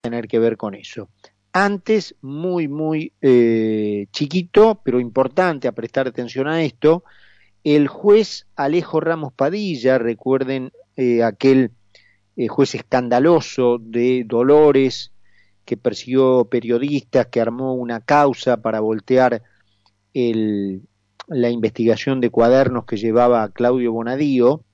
[0.00, 1.08] tener que ver con eso.
[1.52, 7.04] Antes, muy, muy eh, chiquito, pero importante a prestar atención a esto,
[7.64, 11.72] el juez Alejo Ramos Padilla, recuerden eh, aquel
[12.36, 15.12] eh, juez escandaloso de Dolores
[15.64, 19.42] que persiguió periodistas, que armó una causa para voltear
[20.14, 20.82] el,
[21.26, 24.64] la investigación de cuadernos que llevaba Claudio Bonadío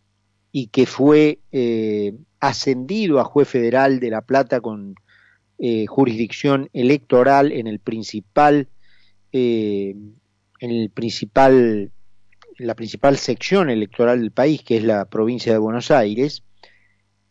[0.52, 1.40] y que fue
[2.40, 4.94] ascendido a juez federal de La Plata con
[5.58, 8.68] eh, jurisdicción electoral en el principal,
[9.32, 9.94] eh,
[10.60, 11.90] en el principal,
[12.58, 16.42] la principal sección electoral del país, que es la provincia de Buenos Aires,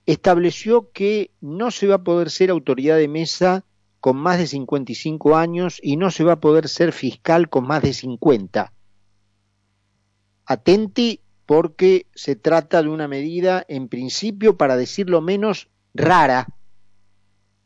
[0.05, 3.63] estableció que no se va a poder ser autoridad de mesa
[3.99, 7.82] con más de 55 años y no se va a poder ser fiscal con más
[7.82, 8.71] de 50.
[10.46, 16.48] Atenti porque se trata de una medida, en principio, para decirlo menos, rara,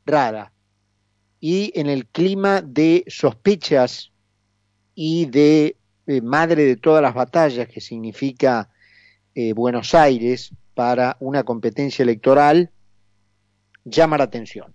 [0.06, 0.52] rara.
[1.40, 4.12] Y en el clima de sospechas
[4.94, 5.78] y de
[6.08, 8.70] eh, madre de todas las batallas que significa
[9.36, 12.72] eh, Buenos Aires para una competencia electoral,
[13.86, 14.74] llama la atención.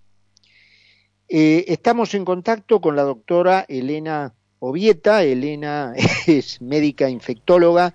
[1.27, 5.23] Eh, estamos en contacto con la doctora Elena Ovieta.
[5.23, 5.93] Elena
[6.27, 7.93] es médica infectóloga,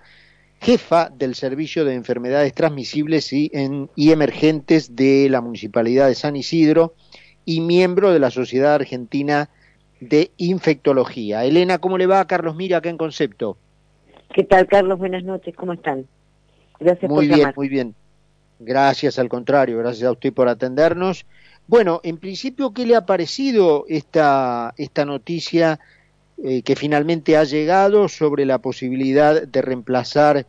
[0.59, 3.51] jefa del Servicio de Enfermedades Transmisibles y,
[3.95, 6.95] y Emergentes de la Municipalidad de San Isidro
[7.45, 9.49] y miembro de la Sociedad Argentina
[9.99, 11.45] de Infectología.
[11.45, 12.25] Elena, ¿cómo le va?
[12.25, 13.57] Carlos Mira, acá en Concepto.
[14.33, 14.97] ¿Qué tal, Carlos?
[14.97, 16.07] Buenas noches, ¿cómo están?
[16.79, 17.95] Gracias muy bien, muy bien.
[18.59, 21.25] Gracias, al contrario, gracias a usted por atendernos.
[21.67, 25.79] Bueno, en principio, ¿qué le ha parecido esta, esta noticia
[26.43, 30.45] eh, que finalmente ha llegado sobre la posibilidad de reemplazar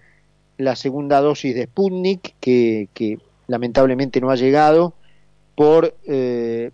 [0.57, 4.95] la segunda dosis de Sputnik, que, que lamentablemente no ha llegado,
[5.55, 6.71] por eh,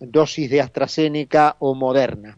[0.00, 2.36] dosis de AstraZeneca o Moderna?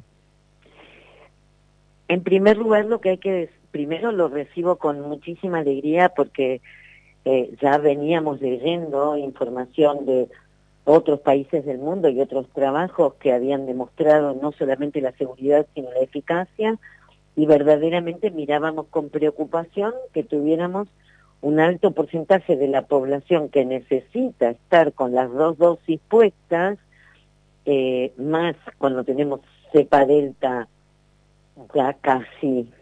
[2.08, 6.60] En primer lugar, lo que hay que primero lo recibo con muchísima alegría porque
[7.24, 10.28] eh, ya veníamos leyendo información de
[10.84, 15.90] otros países del mundo y otros trabajos que habían demostrado no solamente la seguridad sino
[15.90, 16.78] la eficacia
[17.36, 20.88] y verdaderamente mirábamos con preocupación que tuviéramos
[21.40, 26.78] un alto porcentaje de la población que necesita estar con las dos dosis puestas
[27.70, 29.40] eh, más cuando tenemos
[29.70, 30.68] cepa delta
[31.74, 32.72] ya casi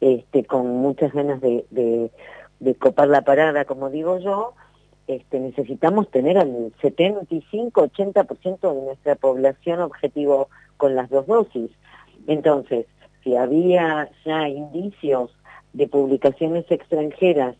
[0.00, 2.08] este, con muchas ganas de,
[2.78, 4.54] copar la parada, como digo yo,
[5.08, 11.72] este, necesitamos tener al 75-80% de nuestra población objetivo con las dos dosis.
[12.28, 12.86] Entonces,
[13.24, 15.36] si había ya indicios
[15.72, 17.56] de publicaciones extranjeras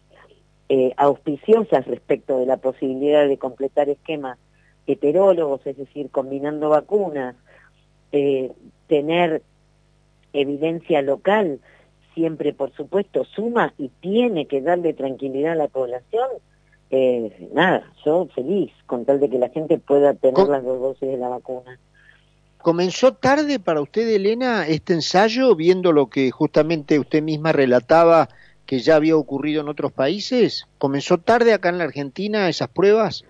[0.69, 4.39] eh, auspiciosas respecto de la posibilidad de completar esquemas
[4.87, 7.37] heterólogos, es decir, combinando vacunas,
[8.13, 8.53] eh,
[8.89, 9.43] tener
[10.33, 11.61] evidencia local,
[12.15, 16.29] siempre por supuesto suma y tiene que darle tranquilidad a la población,
[16.91, 21.09] eh, nada, yo feliz con tal de que la gente pueda tener las dos dosis
[21.09, 21.79] de la vacuna.
[22.59, 28.29] ¿Comenzó tarde para usted, Elena, este ensayo, viendo lo que justamente usted misma relataba
[28.67, 30.69] que ya había ocurrido en otros países?
[30.79, 33.25] ¿Comenzó tarde acá en la Argentina esas pruebas?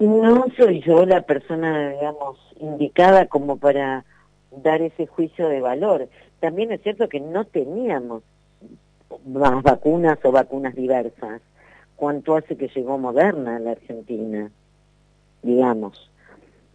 [0.00, 4.06] No soy yo la persona, digamos, indicada como para
[4.50, 6.08] dar ese juicio de valor.
[6.40, 8.22] También es cierto que no teníamos
[9.26, 11.42] más vacunas o vacunas diversas.
[11.96, 14.50] ¿Cuánto hace que llegó Moderna a la Argentina?
[15.42, 16.10] Digamos.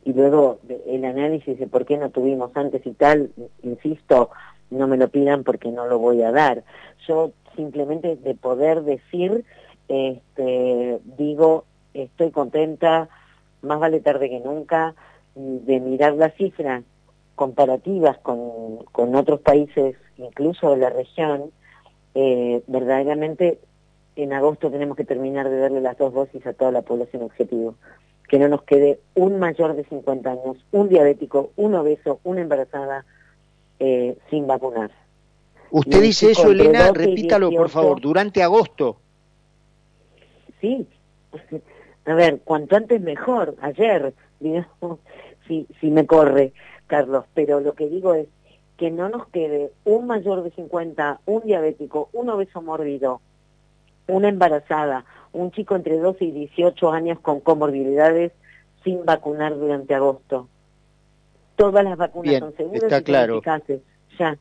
[0.04, 3.32] Y luego el análisis de por qué no tuvimos antes y tal,
[3.64, 4.30] insisto,
[4.70, 6.64] no me lo pidan porque no lo voy a dar.
[7.08, 9.46] Yo simplemente de poder decir,
[9.88, 11.66] este, digo,
[12.04, 13.10] estoy contenta,
[13.62, 14.96] más vale tarde que nunca,
[15.36, 16.84] de mirar las cifras
[17.36, 21.52] comparativas con, con otros países, incluso de la región,
[22.14, 23.60] eh, verdaderamente
[24.16, 27.76] en agosto tenemos que terminar de darle las dos dosis a toda la población objetivo.
[28.30, 33.06] Que no nos quede un mayor de 50 años, un diabético, un obeso, una embarazada
[33.80, 34.92] eh, sin vacunar.
[35.70, 38.98] Usted dice eso, Elena, repítalo por favor, durante agosto.
[40.62, 40.88] Sí,
[42.06, 45.00] a ver, cuanto antes mejor, ayer, digamos,
[45.48, 46.54] si, si me corre,
[46.88, 48.28] Carlos, pero lo que digo es
[48.78, 53.22] que no nos quede un mayor de 50, un diabético, un obeso mórbido,
[54.08, 58.32] una embarazada, un chico entre 12 y 18 años con comorbilidades
[58.84, 60.48] sin vacunar durante agosto.
[61.56, 63.34] Todas las vacunas son seguras está y claro.
[63.36, 63.82] eficaces.
[64.20, 64.38] Ya.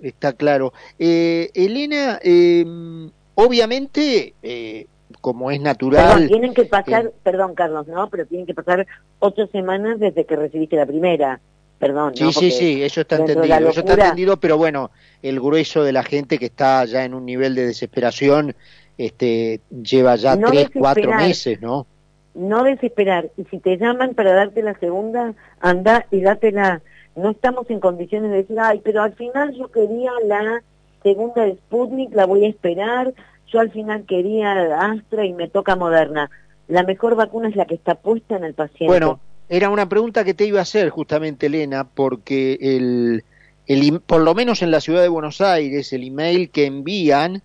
[0.00, 0.72] Está claro.
[0.98, 4.86] Eh, Elena, em, obviamente eh,
[5.20, 6.28] como es natural.
[6.28, 8.86] tienen que pasar, perdón Carlos, no, pero tienen que pasar
[9.18, 11.40] ocho semanas desde que recibiste la primera.
[11.78, 12.16] Perdón.
[12.16, 14.90] Sí, sí, sí, eso está entendido, eso está entendido, pero bueno,
[15.22, 18.56] el grueso de la gente que está ya en un nivel de desesperación,
[18.96, 21.86] este, lleva ya tres, cuatro meses, ¿no?
[22.34, 26.82] No desesperar, y si te llaman para darte la segunda, anda y dátela.
[27.14, 30.62] No estamos en condiciones de decir, ay, pero al final yo quería la
[31.04, 33.14] segunda de Sputnik, la voy a esperar,
[33.52, 36.30] yo al final quería Astra y me toca Moderna.
[36.68, 38.86] La mejor vacuna es la que está puesta en el paciente.
[38.86, 43.24] Bueno, era una pregunta que te iba a hacer justamente, Elena, porque el,
[43.66, 47.42] el, por lo menos en la ciudad de Buenos Aires, el email que envían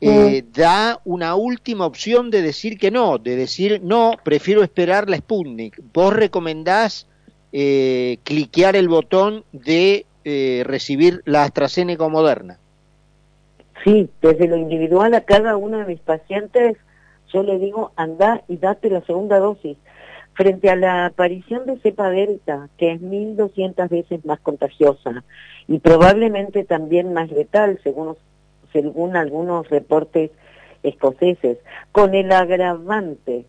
[0.00, 0.58] eh, mm.
[0.58, 5.80] da una última opción de decir que no, de decir no, prefiero esperar la Sputnik.
[5.92, 7.06] ¿Vos recomendás
[7.52, 12.58] eh, cliquear el botón de eh, recibir la AstraZeneca o Moderna?
[13.84, 16.76] Sí, desde lo individual a cada uno de mis pacientes,
[17.32, 19.78] yo le digo, anda y date la segunda dosis.
[20.34, 25.24] Frente a la aparición de cepa delta, que es 1.200 veces más contagiosa
[25.66, 30.30] y probablemente también más letal, según, algunos reportes
[30.82, 31.58] escoceses,
[31.92, 33.44] con el agravante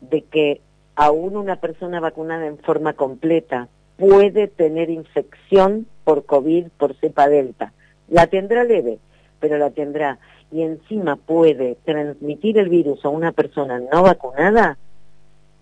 [0.00, 0.60] de que
[0.94, 7.72] aún una persona vacunada en forma completa puede tener infección por COVID, por cepa delta.
[8.08, 8.98] La tendrá leve,
[9.40, 10.18] pero la tendrá,
[10.52, 14.78] y encima puede transmitir el virus a una persona no vacunada,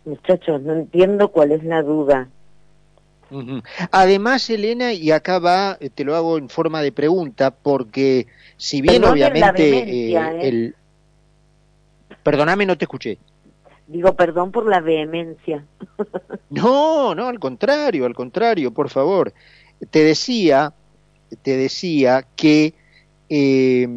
[0.04, 2.28] muchachos, no entiendo cuál es la duda.
[3.90, 8.26] Además, Elena, y acá va, eh, te lo hago en forma de pregunta, porque
[8.56, 10.38] si bien obviamente eh, ¿eh?
[10.42, 10.74] el...
[12.22, 13.18] Perdóname, no te escuché.
[13.86, 15.64] Digo, perdón por la vehemencia.
[16.50, 19.32] no, no, al contrario, al contrario, por favor.
[19.90, 20.72] Te decía,
[21.42, 22.74] te decía que
[23.28, 23.88] eh,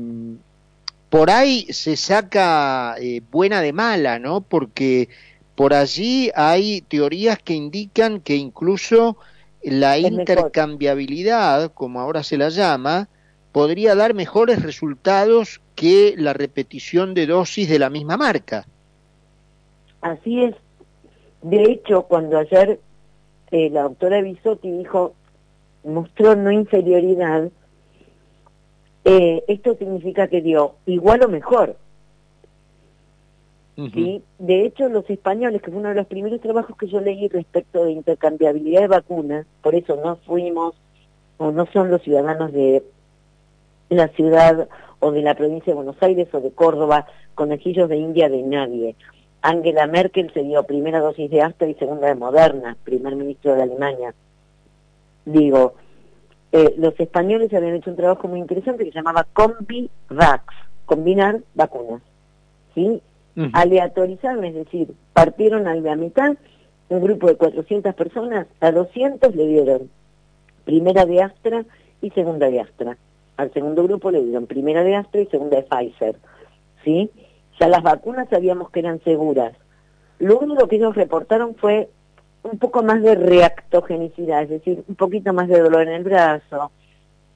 [1.09, 4.41] por ahí se saca eh, buena de mala, ¿no?
[4.41, 5.09] Porque
[5.55, 9.17] por allí hay teorías que indican que incluso
[9.61, 13.09] la intercambiabilidad, como ahora se la llama,
[13.51, 18.65] podría dar mejores resultados que la repetición de dosis de la misma marca.
[20.01, 20.55] Así es.
[21.41, 22.79] De hecho, cuando ayer
[23.51, 25.13] eh, la doctora Bisotti dijo,
[25.83, 27.49] mostró no inferioridad,
[29.05, 31.75] eh, esto significa que dio igual o mejor.
[33.75, 34.21] ¿sí?
[34.37, 37.83] De hecho, los españoles, que fue uno de los primeros trabajos que yo leí respecto
[37.83, 40.75] de intercambiabilidad de vacunas, por eso no fuimos
[41.37, 42.83] o no son los ciudadanos de
[43.89, 44.67] la ciudad
[44.99, 48.95] o de la provincia de Buenos Aires o de Córdoba, conejillos de India de nadie.
[49.41, 53.63] Angela Merkel se dio primera dosis de Astra y segunda de Moderna, primer ministro de
[53.63, 54.13] Alemania.
[55.25, 55.73] Digo,
[56.51, 60.43] eh, los españoles habían hecho un trabajo muy interesante que se llamaba CombiVax,
[60.85, 62.01] combinar vacunas.
[62.75, 63.01] ¿sí?
[63.53, 66.35] Aleatorizaron, es decir, partieron a la mitad,
[66.89, 69.89] un grupo de 400 personas, a 200 le dieron
[70.65, 71.63] primera de Astra
[72.01, 72.97] y segunda de Astra.
[73.37, 76.17] Al segundo grupo le dieron primera de Astra y segunda de Pfizer.
[76.83, 77.09] ¿sí?
[77.59, 79.53] Ya las vacunas sabíamos que eran seguras.
[80.19, 81.89] Lo único que ellos reportaron fue
[82.43, 86.71] un poco más de reactogenicidad, es decir, un poquito más de dolor en el brazo,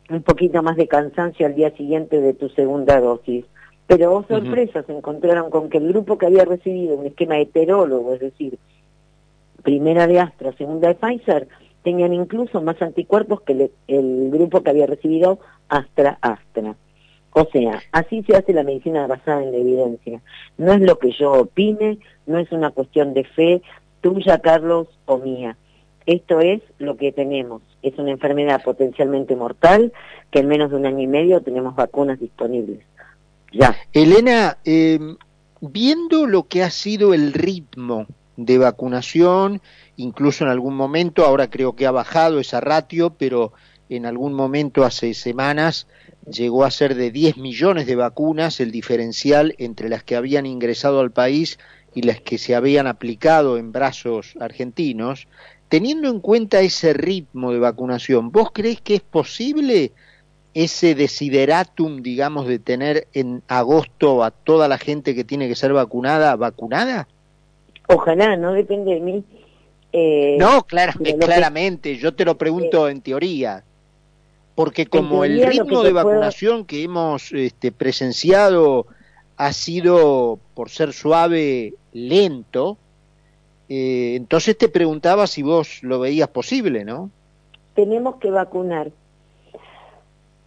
[0.09, 3.45] un poquito más de cansancio al día siguiente de tu segunda dosis.
[3.87, 8.13] Pero oh sorpresa, se encontraron con que el grupo que había recibido un esquema heterólogo,
[8.13, 8.57] es decir,
[9.61, 11.47] primera de Astra, segunda de Pfizer,
[11.83, 16.75] tenían incluso más anticuerpos que el grupo que había recibido Astra-Astra.
[17.37, 20.21] O sea, así se hace la medicina basada en la evidencia.
[20.57, 23.61] No es lo que yo opine, no es una cuestión de fe,
[24.05, 25.57] tuya, Carlos, o mía.
[26.05, 27.63] Esto es lo que tenemos.
[27.81, 29.93] Es una enfermedad potencialmente mortal
[30.29, 32.85] que en menos de un año y medio tenemos vacunas disponibles.
[33.51, 33.75] Ya.
[33.93, 34.99] Elena, eh,
[35.59, 38.05] viendo lo que ha sido el ritmo
[38.37, 39.59] de vacunación,
[39.97, 43.53] incluso en algún momento, ahora creo que ha bajado esa ratio, pero
[43.89, 45.87] en algún momento hace semanas
[46.29, 50.99] llegó a ser de 10 millones de vacunas el diferencial entre las que habían ingresado
[50.99, 51.57] al país
[51.95, 55.27] y las que se habían aplicado en brazos argentinos,
[55.69, 59.93] teniendo en cuenta ese ritmo de vacunación, ¿vos crees que es posible
[60.53, 65.73] ese desideratum, digamos, de tener en agosto a toda la gente que tiene que ser
[65.73, 67.07] vacunada, vacunada?
[67.87, 69.23] Ojalá, no depende de mí.
[69.93, 73.63] Eh, no, claramente, yo te lo pregunto en teoría,
[74.53, 78.87] porque como el ritmo de vacunación que hemos este, presenciado
[79.37, 82.77] ha sido, por ser suave, lento,
[83.69, 87.09] eh, entonces te preguntaba si vos lo veías posible, ¿no?
[87.73, 88.91] Tenemos que vacunar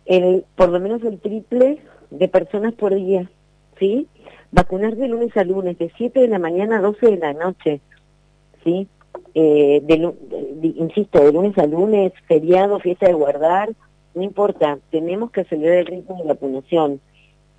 [0.07, 1.78] el, por lo menos el triple
[2.11, 3.28] de personas por día.
[3.78, 4.09] ¿sí?
[4.50, 7.80] Vacunar de lunes a lunes, de 7 de la mañana a 12 de la noche,
[8.64, 8.88] ¿sí?
[9.35, 9.83] Eh,
[10.76, 13.71] insisto, de lunes a lunes, feriado, fiesta de guardar,
[14.14, 17.00] no importa, tenemos que acelerar el ritmo de vacunación.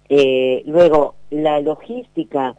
[0.10, 2.56] Eh, luego, la logística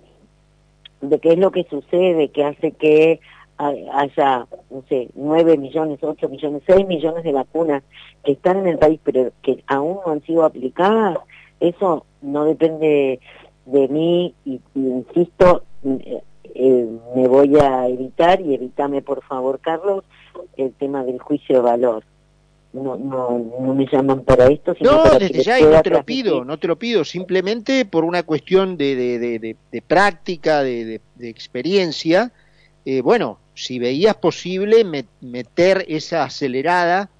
[1.01, 3.21] de qué es lo que sucede, que hace que
[3.59, 7.83] haya, no sé, 9 millones, 8 millones, 6 millones de vacunas
[8.25, 11.19] que están en el país pero que aún no han sido aplicadas,
[11.59, 13.21] eso no depende
[13.67, 16.23] de mí y, insisto, eh,
[16.55, 20.05] eh, me voy a evitar y evítame por favor, Carlos,
[20.57, 22.05] el tema del juicio de valor.
[22.73, 24.75] No, no, no me llaman para esto.
[24.81, 28.23] no, desde ya y no te lo pido, no te lo pido, simplemente por una
[28.23, 32.31] cuestión de, de, de, de práctica, de, experiencia.
[32.85, 34.85] Eh, bueno, si veías posible
[35.21, 37.11] meter esa acelerada.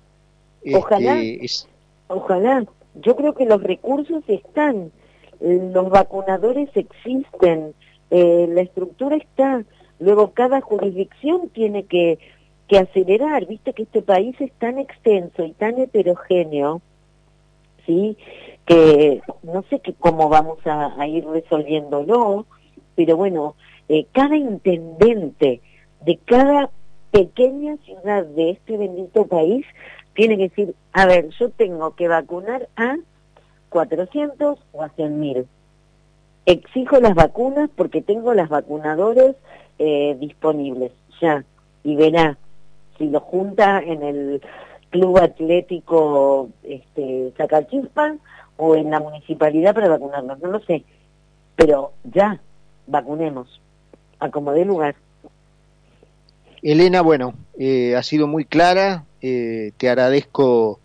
[0.73, 1.69] Ojalá, este,
[2.07, 2.65] ojalá.
[3.03, 4.91] Yo creo que los recursos están,
[5.41, 7.75] los vacunadores existen,
[8.11, 9.65] eh, la estructura está.
[9.99, 12.19] Luego cada jurisdicción tiene que,
[12.71, 13.47] que acelerar.
[13.47, 16.81] Viste que este país es tan extenso y tan heterogéneo,
[17.85, 18.17] sí,
[18.65, 22.47] que no sé que cómo vamos a, ir resolviéndolo,
[22.95, 23.57] pero bueno,
[23.89, 25.61] eh, cada intendente
[26.07, 26.71] de cada
[27.11, 29.67] pequeña ciudad de este bendito país
[30.15, 32.95] tiene que decir, a ver, yo tengo que vacunar a
[33.71, 35.47] 400 o a 100 mil.
[36.47, 39.35] Exijo las vacunas porque tengo las vacunadores
[39.81, 41.45] eh, disponibles, ya.
[41.83, 42.39] Y verá,
[43.01, 44.43] si lo junta en el
[44.91, 47.33] club atlético este,
[48.59, 50.85] o en la municipalidad para vacunarnos, no lo sé.
[51.57, 52.39] Pero ya,
[52.87, 53.61] vacunemos,
[54.19, 54.97] acomodé lugar.
[56.61, 60.79] Elena, bueno, eh, ha sido muy clara, eh, te agradezco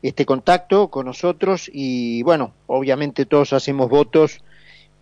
[0.00, 4.40] este contacto con nosotros y bueno, obviamente todos hacemos votos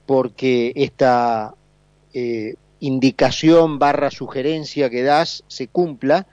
[0.06, 1.54] porque esta
[2.14, 6.26] eh, indicación barra sugerencia que das se cumpla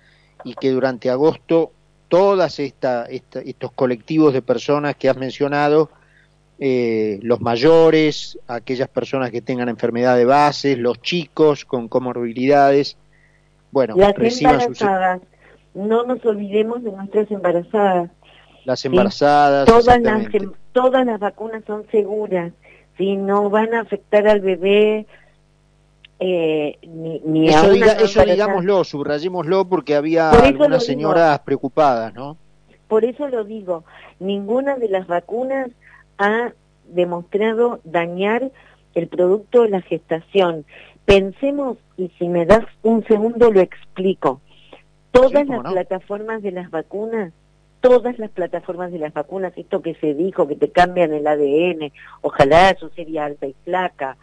[0.43, 1.71] y que durante agosto
[2.07, 5.91] todas esta, estos colectivos de personas que has mencionado,
[6.59, 12.97] los mayores, aquellas personas que tengan enfermedad de base, los chicos con comorbilidades,
[13.71, 15.21] bueno, las embarazadas,
[15.75, 18.09] no nos olvidemos de nuestras embarazadas.
[18.65, 19.67] Las embarazadas.
[19.67, 20.25] Todas, las,
[20.73, 22.51] todas las vacunas son seguras,
[22.97, 25.05] si no van a afectar al bebé.
[26.19, 32.37] Eh, ni, ni eso, diga, eso digámoslo, subrayémoslo porque había algunas señoras preocupadas, ¿no?
[32.89, 33.85] Por eso lo digo,
[34.19, 35.69] ninguna de las vacunas
[36.17, 36.51] ha
[36.85, 38.51] demostrado dañar
[38.95, 40.65] el producto de la gestación.
[41.05, 44.41] Pensemos, y si me das un segundo lo explico,
[45.11, 47.31] todas las plataformas de las vacunas,
[47.81, 51.91] todas las plataformas de las vacunas, esto que se dijo, que te cambian el ADN,
[52.21, 54.17] ojalá eso sería alta y flaca,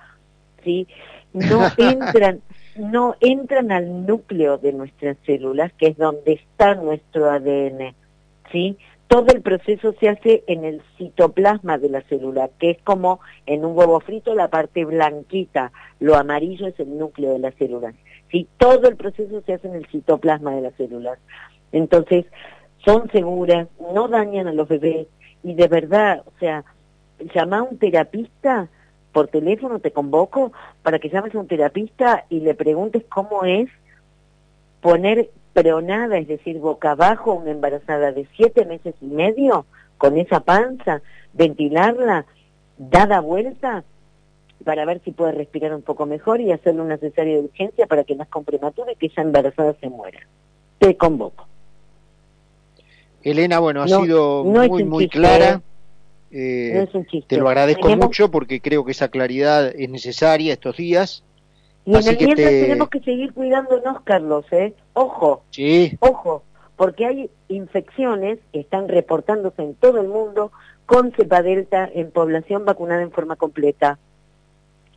[0.62, 0.86] ¿sí?
[1.36, 2.40] No entran,
[2.76, 7.94] no entran al núcleo de nuestras células, que es donde está nuestro ADN,
[8.50, 8.76] ¿sí?
[9.08, 13.64] todo el proceso se hace en el citoplasma de la célula, que es como en
[13.64, 17.94] un huevo frito la parte blanquita, lo amarillo es el núcleo de las células.
[18.30, 18.48] ¿sí?
[18.58, 21.18] Todo el proceso se hace en el citoplasma de las células.
[21.72, 22.26] Entonces,
[22.84, 25.06] son seguras, no dañan a los bebés
[25.42, 26.64] y de verdad, o sea,
[27.34, 28.68] llama a un terapista
[29.16, 33.70] por teléfono, te convoco para que llames a un terapista y le preguntes cómo es
[34.82, 35.30] poner
[35.82, 39.64] nada, es decir, boca abajo, una embarazada de siete meses y medio,
[39.96, 41.00] con esa panza,
[41.32, 42.26] ventilarla,
[42.76, 43.84] dada vuelta,
[44.66, 48.04] para ver si puede respirar un poco mejor y hacerle una cesárea de urgencia para
[48.04, 50.20] que no con prematura y que esa embarazada se muera.
[50.78, 51.46] Te convoco.
[53.22, 55.62] Elena, bueno, ha sido muy, muy clara.
[56.30, 56.86] ¿Eh?
[57.26, 61.22] Te lo agradezco mucho porque creo que esa claridad es necesaria estos días.
[61.84, 64.74] Y en el mientras tenemos que seguir cuidándonos, Carlos, ¿eh?
[64.92, 65.96] Ojo, sí.
[66.00, 66.42] ojo,
[66.74, 70.50] porque hay infecciones que están reportándose en todo el mundo
[70.84, 73.98] con cepa delta en población vacunada en forma completa.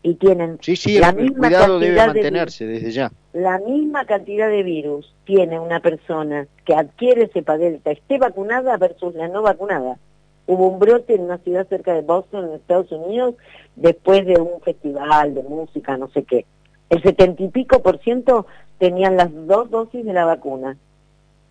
[0.02, 3.12] Y tienen sí, sí, la misma cuidado debe mantenerse desde ya.
[3.34, 9.14] La misma cantidad de virus tiene una persona que adquiere cepa delta, esté vacunada versus
[9.16, 10.00] la no vacunada.
[10.50, 13.36] Hubo un brote en una ciudad cerca de Boston, en Estados Unidos,
[13.75, 16.46] después de un festival de música, no sé qué
[16.89, 20.77] el setenta y pico por ciento tenían las dos dosis de la vacuna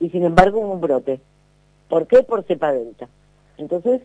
[0.00, 1.21] y sin embargo hubo un brote.
[1.88, 2.23] ¿Por qué?
[2.23, 3.09] Por cepa delta.
[3.57, 4.02] Entonces,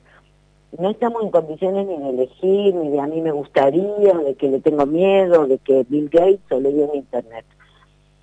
[0.77, 4.49] no estamos en condiciones ni de elegir, ni de a mí me gustaría, de que
[4.49, 7.45] le tengo miedo, de que Bill Gates o leí en Internet.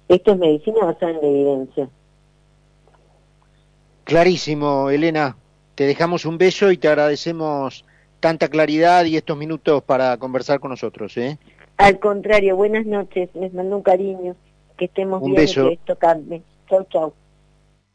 [0.09, 1.89] Esto es medicina basada en la evidencia.
[4.05, 5.37] Clarísimo, Elena.
[5.81, 7.87] Te dejamos un beso y te agradecemos
[8.21, 11.17] tanta claridad y estos minutos para conversar con nosotros.
[11.17, 11.39] ¿eh?
[11.79, 14.37] Al contrario, buenas noches, les mando un cariño,
[14.77, 15.69] que estemos un bien beso.
[15.69, 16.43] que esto cambie.
[16.69, 17.15] Chau, chau.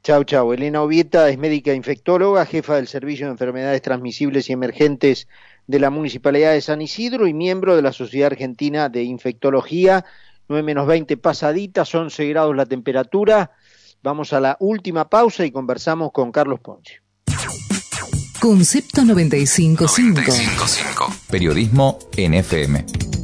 [0.01, 0.51] Chau, chau.
[0.51, 5.27] Elena Ovieta es médica infectóloga, jefa del Servicio de Enfermedades Transmisibles y Emergentes
[5.67, 10.05] de la Municipalidad de San Isidro y miembro de la Sociedad Argentina de Infectología.
[10.47, 13.51] 9 menos 20 pasaditas, 11 grados la temperatura.
[14.01, 17.04] Vamos a la última pausa y conversamos con Carlos Ponce.
[18.45, 19.87] Concepto 95.5.
[20.21, 21.11] 95.5.
[21.31, 23.14] Periodismo NFM.